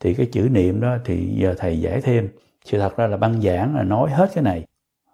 [0.00, 2.28] thì cái chữ niệm đó thì giờ thầy giải thêm.
[2.64, 4.66] Sự thật ra là băng giảng là nói hết cái này.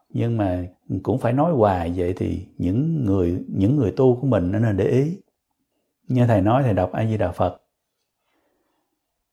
[0.08, 0.64] Nhưng mà
[1.03, 4.76] cũng phải nói hoài vậy thì những người những người tu của mình nó nên
[4.76, 5.18] để ý.
[6.08, 7.62] Như thầy nói thầy đọc a di đà phật.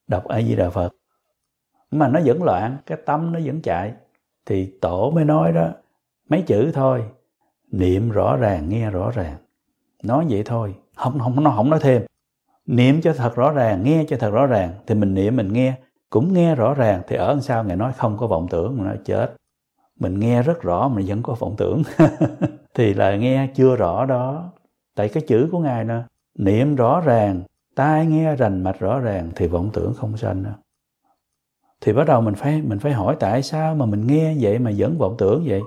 [0.06, 0.94] Đọc a di đà phật.
[1.90, 3.92] Mà nó vẫn loạn, cái tâm nó vẫn chạy.
[4.46, 5.72] Thì tổ mới nói đó,
[6.28, 7.04] mấy chữ thôi.
[7.72, 9.36] Niệm rõ ràng, nghe rõ ràng.
[10.02, 10.74] Nói vậy thôi.
[10.96, 12.02] Không không, nó không nói thêm
[12.66, 15.74] niệm cho thật rõ ràng, nghe cho thật rõ ràng, thì mình niệm, mình nghe.
[16.10, 18.98] Cũng nghe rõ ràng thì ở sau ngài nói không có vọng tưởng mà nói
[19.04, 19.34] chết.
[20.00, 21.82] Mình nghe rất rõ mà vẫn có vọng tưởng.
[22.74, 24.52] Thì là nghe chưa rõ đó.
[24.94, 26.02] Tại cái chữ của ngài nè,
[26.38, 27.42] niệm rõ ràng,
[27.74, 30.44] tai nghe rành mạch rõ ràng thì vọng tưởng không sanh
[31.82, 34.72] thì bắt đầu mình phải mình phải hỏi tại sao mà mình nghe vậy mà
[34.76, 35.62] vẫn vọng tưởng vậy?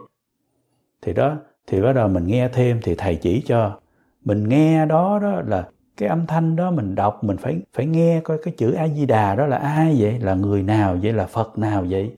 [1.01, 1.37] Thì đó,
[1.67, 3.79] thì bắt đầu mình nghe thêm thì thầy chỉ cho.
[4.25, 8.21] Mình nghe đó đó là cái âm thanh đó mình đọc mình phải phải nghe
[8.23, 10.19] coi cái chữ a di đà đó là ai vậy?
[10.19, 11.13] Là người nào vậy?
[11.13, 12.17] Là phật nào vậy?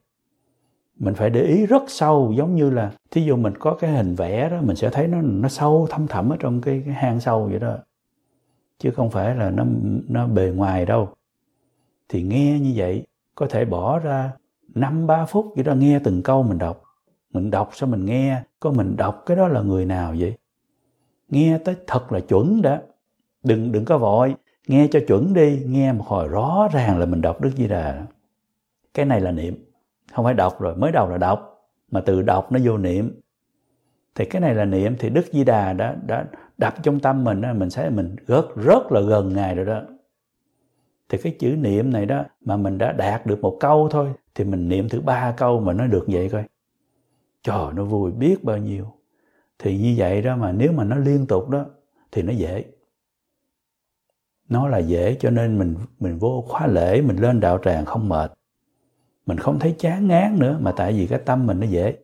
[1.00, 4.16] Mình phải để ý rất sâu giống như là thí dụ mình có cái hình
[4.16, 7.20] vẽ đó mình sẽ thấy nó nó sâu thâm thẳm ở trong cái, cái hang
[7.20, 7.78] sâu vậy đó.
[8.80, 9.66] Chứ không phải là nó
[10.08, 11.10] nó bề ngoài đâu.
[12.10, 13.06] Thì nghe như vậy
[13.36, 14.32] có thể bỏ ra
[14.76, 16.84] năm ba phút vậy đó nghe từng câu mình đọc.
[17.34, 18.42] Mình đọc sao mình nghe?
[18.60, 20.34] Có mình đọc cái đó là người nào vậy?
[21.30, 22.82] Nghe tới thật là chuẩn đã
[23.44, 24.36] đừng đừng có vội.
[24.68, 25.64] Nghe cho chuẩn đi.
[25.66, 28.06] Nghe một hồi rõ ràng là mình đọc đức di đà.
[28.94, 29.66] Cái này là niệm.
[30.14, 30.76] Không phải đọc rồi.
[30.76, 31.70] Mới đầu là đọc.
[31.92, 33.22] Mà từ đọc nó vô niệm.
[34.16, 34.96] Thì cái này là niệm.
[35.00, 36.26] Thì đức di đà đã đã
[36.58, 39.82] đập trong tâm mình đó, mình thấy mình rất rất là gần ngài rồi đó.
[41.10, 44.44] Thì cái chữ niệm này đó mà mình đã đạt được một câu thôi thì
[44.44, 46.44] mình niệm thứ ba câu mà nó được vậy coi.
[47.44, 48.12] Trời nó vui.
[48.12, 48.86] Biết bao nhiêu.
[49.60, 51.66] Thì như vậy đó mà nếu mà nó liên tục đó
[52.12, 52.66] thì nó dễ
[54.50, 58.10] nó là dễ cho nên mình mình vô khóa lễ, mình lên đạo tràng không
[58.10, 58.32] mệt.
[59.26, 61.98] Mình không thấy chán ngán nữa mà tại vì cái tâm mình nó dễ.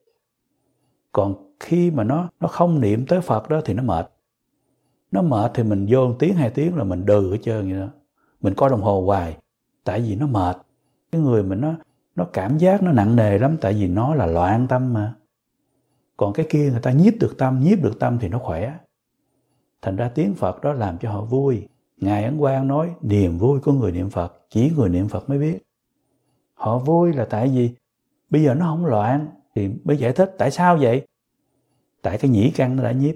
[1.11, 4.09] Còn khi mà nó nó không niệm tới phật đó thì nó mệt.
[5.11, 7.87] Nó mệt thì mình vô tiếng, hai tiếng là mình đừ hết trơn vậy đó.
[8.41, 9.37] Mình coi đồng hồ hoài,
[9.83, 10.57] tại vì nó mệt.
[11.11, 11.73] Cái người mình nó
[12.15, 15.13] nó cảm giác nó nặng nề lắm, tại vì nó là loạn tâm mà.
[16.17, 18.73] Còn cái kia người ta nhiếp được tâm, nhiếp được tâm thì nó khỏe.
[19.81, 21.67] Thành ra tiếng phật đó làm cho họ vui
[22.03, 25.39] ngài ấn quang nói niềm vui của người niệm phật chỉ người niệm phật mới
[25.39, 25.57] biết.
[26.53, 27.71] Họ vui là tại vì
[28.29, 31.07] bây giờ nó không loạn thì mới giải thích tại sao vậy?
[32.01, 33.15] Tại cái nhĩ căn nó đã nhiếp.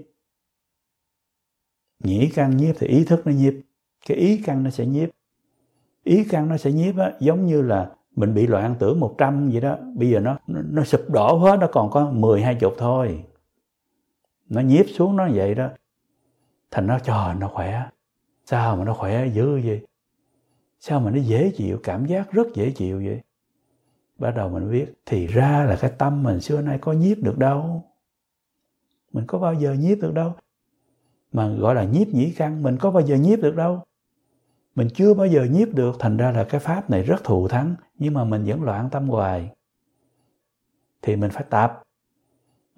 [2.04, 3.54] Nhĩ căn nhiếp thì ý thức nó nhiếp
[4.08, 5.10] cái ý căn nó sẽ nhiếp.
[6.04, 9.62] Ý căn nó sẽ nhiếp á, giống như là mình bị loạn tưởng 100 vậy
[9.62, 12.74] đó bây giờ nó nó, nó sụp đổ hết nó còn có 10 hai chục
[12.78, 13.26] thôi.
[14.50, 15.70] Nó nhiếp xuống nó vậy đó.
[16.72, 17.84] Thành nó trời nó khỏe
[18.50, 19.86] sao mà nó khỏe dữ vậy?
[20.80, 23.22] Sao mà nó dễ chịu, cảm giác rất dễ chịu vậy?
[24.20, 27.38] Bắt đầu mình biết, thì ra là cái tâm mình xưa nay có nhiếp được
[27.38, 27.84] đâu.
[29.14, 30.34] Mình có bao giờ nhiếp được đâu.
[31.32, 33.84] Mà gọi là nhiếp nhĩ căn, mình có bao giờ nhiếp được đâu.
[34.76, 37.76] Mình chưa bao giờ nhiếp được, thành ra là cái pháp này rất thù thắng,
[37.96, 39.52] nhưng mà mình vẫn loạn tâm hoài.
[41.02, 41.84] Thì mình phải tập.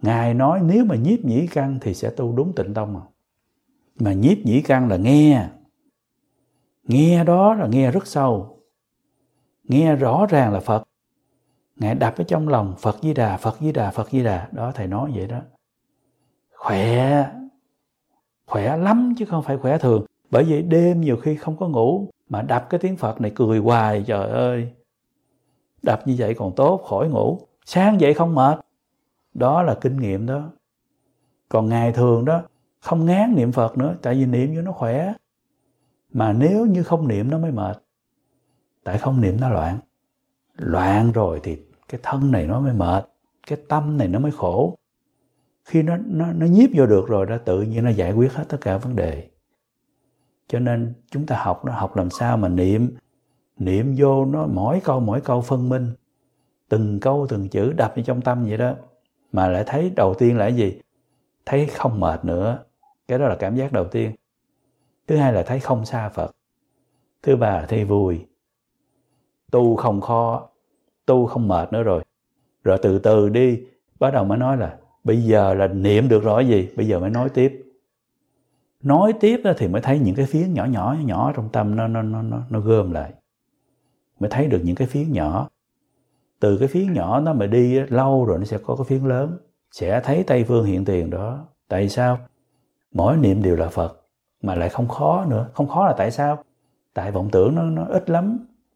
[0.02, 3.02] Ngài nói, nếu mà nhiếp nhĩ căn thì sẽ tu đúng tịnh tông mà.
[4.00, 5.50] Mà nhiếp nhĩ căn là nghe
[6.90, 8.60] nghe đó là nghe rất sâu.
[9.64, 10.84] Nghe rõ ràng là phật.
[11.76, 14.48] Ngài đập ở trong lòng, phật di đà, phật di đà, phật di đà.
[14.52, 15.40] Đó, thầy nói vậy đó.
[16.56, 17.26] Khỏe
[18.48, 20.06] khỏe lắm chứ không phải khỏe thường.
[20.32, 23.60] Bởi vậy đêm nhiều khi không có ngủ, mà đập cái tiếng phật này cười
[23.60, 24.74] hoài, trời ơi.
[25.84, 27.40] Đập như vậy còn tốt, khỏi ngủ.
[27.66, 28.60] Sáng dậy không mệt.
[29.34, 30.42] Đó là kinh nghiệm đó.
[31.50, 32.42] Còn ngày thường đó,
[32.80, 35.14] không ngán niệm phật nữa, tại vì niệm cho nó khỏe
[36.14, 37.78] mà nếu như không niệm nó mới mệt.
[38.84, 39.80] Tại không niệm nó loạn.
[40.58, 41.58] Loạn rồi thì
[41.90, 43.06] cái thân này nó mới mệt,
[43.48, 44.78] cái tâm này nó mới khổ.
[45.66, 48.44] Khi nó nó nó nhiếp vô được rồi đó, tự nhiên nó giải quyết hết
[48.50, 49.30] tất cả vấn đề.
[50.48, 52.96] Cho nên chúng ta học nó, học làm sao mà niệm.
[53.58, 55.94] Niệm vô nó mỗi câu mỗi câu phân minh.
[56.70, 58.74] Từng câu, từng chữ đập vào trong tâm vậy đó.
[59.32, 60.82] Mà lại thấy đầu tiên là cái gì?
[61.46, 62.60] Thấy không mệt nữa.
[63.08, 64.16] Cái đó là cảm giác đầu tiên
[65.10, 66.32] thứ hai là thấy không xa phật.
[67.24, 68.26] Thứ ba là thấy vui.
[69.52, 70.50] Tu không khó
[71.06, 72.04] tu không mệt nữa rồi.
[72.64, 73.60] Rồi từ từ đi
[74.00, 76.70] bắt đầu mới nói là bây giờ là niệm được rồi gì?
[76.76, 77.64] Bây giờ mới nói tiếp.
[78.84, 82.02] Nói tiếp thì mới thấy những cái phiến nhỏ nhỏ nhỏ trong tâm nó nó
[82.02, 83.14] nó nó, nó gom lại.
[84.20, 85.50] Mới thấy được những cái phiến nhỏ.
[86.40, 89.38] Từ cái phiến nhỏ nó mà đi lâu rồi nó sẽ có cái phiến lớn.
[89.72, 91.48] Sẽ thấy tây phương hiện tiền đó.
[91.68, 92.20] Tại sao?
[92.92, 94.09] Mỗi niệm đều là phật
[94.42, 95.50] mà lại không khó nữa.
[95.54, 96.44] Không khó là tại sao?
[96.94, 98.40] Tại vọng tưởng nó nó ít lắm.